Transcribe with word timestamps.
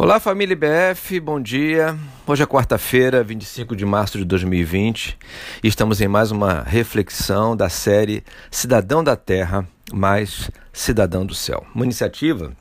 Olá, 0.00 0.20
família 0.20 0.52
IBF, 0.52 1.18
bom 1.18 1.40
dia. 1.40 1.98
Hoje 2.24 2.44
é 2.44 2.46
quarta-feira, 2.46 3.24
25 3.24 3.74
de 3.74 3.84
março 3.84 4.16
de 4.16 4.24
2020 4.24 5.18
e 5.60 5.66
estamos 5.66 6.00
em 6.00 6.06
mais 6.06 6.30
uma 6.30 6.62
reflexão 6.62 7.56
da 7.56 7.68
série 7.68 8.22
Cidadão 8.48 9.02
da 9.02 9.16
Terra 9.16 9.66
mais 9.92 10.52
Cidadão 10.72 11.26
do 11.26 11.34
Céu. 11.34 11.66
Uma 11.74 11.84
iniciativa 11.84 12.52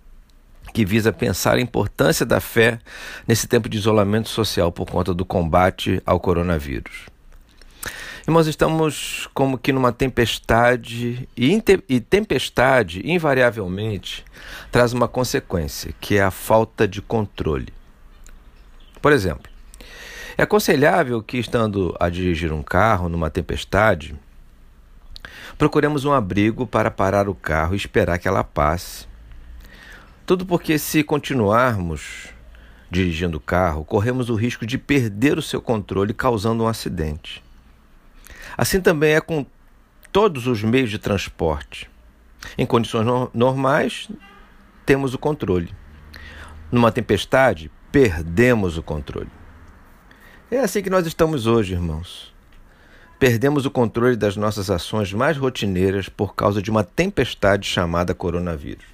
que 0.74 0.84
visa 0.84 1.14
pensar 1.14 1.58
a 1.58 1.62
importância 1.62 2.26
da 2.26 2.40
fé 2.40 2.80
nesse 3.28 3.48
tempo 3.48 3.70
de 3.70 3.78
isolamento 3.78 4.30
social 4.30 4.72
por 4.72 4.90
conta 4.90 5.14
do 5.14 5.24
combate 5.24 6.02
ao 6.08 6.20
coronavírus. 6.20 7.06
Irmãos, 8.28 8.46
estamos 8.46 9.30
como 9.34 9.58
que 9.58 9.72
numa 9.72 9.94
tempestade, 9.94 11.30
e, 11.38 11.64
e, 11.88 12.00
tempestade, 12.02 13.02
invariavelmente, 13.10 14.26
traz 14.70 14.92
uma 14.92 15.08
consequência, 15.08 15.94
que 16.02 16.18
é 16.18 16.22
a 16.22 16.30
falta 16.30 16.86
de 16.86 17.02
controle. 17.02 17.74
Por 19.02 19.14
exemplo, 19.14 19.50
é 20.38 20.44
aconselhável 20.44 21.24
que, 21.24 21.38
estando 21.38 21.96
a 22.02 22.10
dirigir 22.10 22.52
um 22.52 22.62
carro 22.62 23.08
numa 23.08 23.30
tempestade, 23.30 24.14
procuremos 25.58 26.04
um 26.04 26.12
abrigo 26.12 26.68
para 26.68 26.92
parar 26.92 27.30
o 27.30 27.34
carro 27.34 27.76
e 27.76 27.78
esperar 27.78 28.20
que 28.20 28.28
ela 28.28 28.44
passe. 28.44 29.08
Tudo 30.26 30.46
porque, 30.46 30.78
se 30.78 31.02
continuarmos 31.02 32.28
dirigindo 32.92 33.38
o 33.38 33.42
carro, 33.42 33.86
corremos 33.86 34.30
o 34.30 34.36
risco 34.36 34.66
de 34.66 34.78
perder 34.78 35.38
o 35.38 35.42
seu 35.42 35.62
controle, 35.62 36.14
causando 36.14 36.66
um 36.66 36.68
acidente. 36.68 37.47
Assim 38.58 38.82
também 38.82 39.14
é 39.14 39.22
com 39.22 39.46
todos 40.12 40.48
os 40.48 40.64
meios 40.64 40.90
de 40.90 40.98
transporte. 40.98 41.88
Em 42.58 42.66
condições 42.66 43.06
no 43.06 43.30
normais, 43.34 44.10
temos 44.86 45.14
o 45.14 45.20
controle. 45.20 45.74
Numa 46.72 46.92
tempestade, 46.92 47.70
perdemos 47.92 48.78
o 48.78 48.84
controle. 48.84 49.30
É 50.50 50.60
assim 50.60 50.82
que 50.82 50.90
nós 50.90 51.06
estamos 51.06 51.46
hoje, 51.46 51.74
irmãos. 51.74 52.34
Perdemos 53.20 53.66
o 53.66 53.72
controle 53.72 54.16
das 54.16 54.36
nossas 54.36 54.70
ações 54.70 55.12
mais 55.14 55.38
rotineiras 55.38 56.10
por 56.10 56.34
causa 56.36 56.62
de 56.62 56.72
uma 56.72 56.84
tempestade 56.84 57.68
chamada 57.68 58.14
coronavírus. 58.14 58.86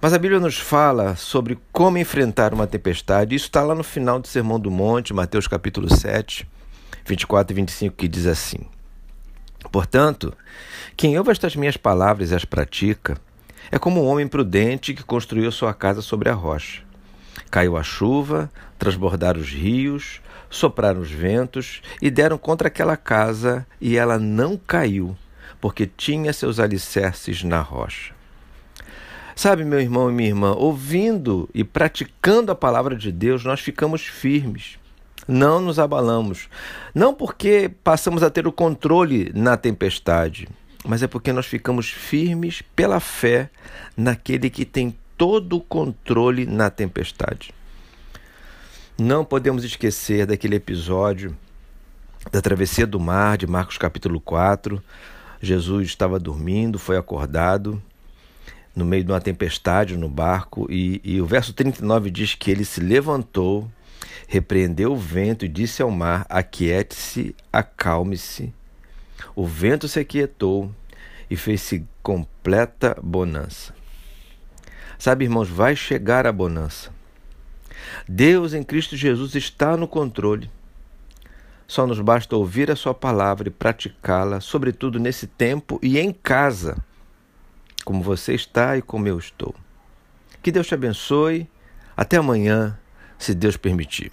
Mas 0.00 0.12
a 0.12 0.18
Bíblia 0.18 0.40
nos 0.40 0.58
fala 0.58 1.16
sobre 1.16 1.58
como 1.72 1.98
enfrentar 1.98 2.52
uma 2.52 2.66
tempestade. 2.66 3.34
Isso 3.34 3.46
está 3.46 3.62
lá 3.62 3.74
no 3.74 3.84
final 3.84 4.18
do 4.18 4.26
Sermão 4.26 4.58
do 4.58 4.70
Monte, 4.70 5.14
Mateus 5.14 5.46
capítulo 5.46 5.88
7. 5.94 6.46
24 7.04 7.52
e 7.52 7.56
25, 7.56 7.96
que 7.96 8.08
diz 8.08 8.26
assim: 8.26 8.60
Portanto, 9.70 10.36
quem 10.96 11.16
ouve 11.18 11.30
estas 11.30 11.56
minhas 11.56 11.76
palavras 11.76 12.30
e 12.30 12.34
as 12.34 12.44
pratica, 12.44 13.16
é 13.70 13.78
como 13.78 14.02
um 14.02 14.06
homem 14.06 14.28
prudente 14.28 14.94
que 14.94 15.02
construiu 15.02 15.50
sua 15.52 15.72
casa 15.72 16.02
sobre 16.02 16.28
a 16.28 16.34
rocha. 16.34 16.82
Caiu 17.50 17.76
a 17.76 17.82
chuva, 17.82 18.50
transbordaram 18.78 19.40
os 19.40 19.50
rios, 19.50 20.20
sopraram 20.50 21.00
os 21.00 21.10
ventos 21.10 21.80
e 22.00 22.10
deram 22.10 22.36
contra 22.36 22.68
aquela 22.68 22.96
casa, 22.96 23.66
e 23.80 23.96
ela 23.96 24.18
não 24.18 24.56
caiu, 24.56 25.16
porque 25.60 25.86
tinha 25.86 26.32
seus 26.32 26.58
alicerces 26.58 27.42
na 27.42 27.60
rocha. 27.60 28.14
Sabe, 29.34 29.64
meu 29.64 29.80
irmão 29.80 30.10
e 30.10 30.12
minha 30.12 30.28
irmã, 30.28 30.52
ouvindo 30.52 31.48
e 31.54 31.64
praticando 31.64 32.52
a 32.52 32.54
palavra 32.54 32.94
de 32.94 33.10
Deus, 33.10 33.44
nós 33.44 33.60
ficamos 33.60 34.02
firmes 34.02 34.78
não 35.26 35.60
nos 35.60 35.78
abalamos. 35.78 36.48
Não 36.94 37.14
porque 37.14 37.70
passamos 37.82 38.22
a 38.22 38.30
ter 38.30 38.46
o 38.46 38.52
controle 38.52 39.30
na 39.34 39.56
tempestade, 39.56 40.48
mas 40.84 41.02
é 41.02 41.06
porque 41.06 41.32
nós 41.32 41.46
ficamos 41.46 41.88
firmes 41.88 42.62
pela 42.74 43.00
fé 43.00 43.50
naquele 43.96 44.50
que 44.50 44.64
tem 44.64 44.96
todo 45.16 45.56
o 45.56 45.60
controle 45.60 46.46
na 46.46 46.70
tempestade. 46.70 47.54
Não 48.98 49.24
podemos 49.24 49.64
esquecer 49.64 50.26
daquele 50.26 50.56
episódio 50.56 51.36
da 52.30 52.40
travessia 52.40 52.86
do 52.86 53.00
mar 53.00 53.36
de 53.36 53.46
Marcos 53.46 53.78
capítulo 53.78 54.20
4. 54.20 54.82
Jesus 55.40 55.88
estava 55.88 56.18
dormindo, 56.18 56.78
foi 56.78 56.96
acordado 56.96 57.82
no 58.74 58.84
meio 58.84 59.04
de 59.04 59.12
uma 59.12 59.20
tempestade 59.20 59.96
no 59.96 60.08
barco, 60.08 60.66
e, 60.70 61.00
e 61.04 61.20
o 61.20 61.26
verso 61.26 61.52
39 61.52 62.10
diz 62.10 62.34
que 62.34 62.50
ele 62.50 62.64
se 62.64 62.80
levantou 62.80 63.68
Repreendeu 64.28 64.92
o 64.92 64.96
vento 64.96 65.44
e 65.44 65.48
disse 65.48 65.82
ao 65.82 65.90
mar: 65.90 66.26
Aquiete-se, 66.28 67.34
acalme-se. 67.52 68.52
O 69.34 69.46
vento 69.46 69.88
se 69.88 70.00
aquietou 70.00 70.72
e 71.30 71.36
fez-se 71.36 71.86
completa 72.02 72.96
bonança. 73.02 73.74
Sabe, 74.98 75.24
irmãos, 75.24 75.48
vai 75.48 75.74
chegar 75.74 76.26
a 76.26 76.32
bonança. 76.32 76.90
Deus 78.08 78.54
em 78.54 78.62
Cristo 78.62 78.96
Jesus 78.96 79.34
está 79.34 79.76
no 79.76 79.88
controle. 79.88 80.50
Só 81.66 81.86
nos 81.86 82.00
basta 82.00 82.36
ouvir 82.36 82.70
a 82.70 82.76
Sua 82.76 82.92
palavra 82.92 83.48
e 83.48 83.50
praticá-la, 83.50 84.40
sobretudo 84.40 84.98
nesse 84.98 85.26
tempo 85.26 85.78
e 85.82 85.98
em 85.98 86.12
casa, 86.12 86.76
como 87.84 88.02
você 88.02 88.34
está 88.34 88.76
e 88.76 88.82
como 88.82 89.08
eu 89.08 89.18
estou. 89.18 89.54
Que 90.42 90.52
Deus 90.52 90.66
te 90.66 90.74
abençoe. 90.74 91.48
Até 91.96 92.16
amanhã 92.16 92.78
se 93.22 93.34
Deus 93.34 93.56
permitir. 93.56 94.10